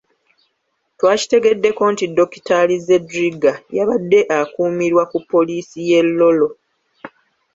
[0.97, 6.49] Twakitegeddeko nti Dokitaali Zedriga yabadde akuumirwa ku poliisi ye Lolo.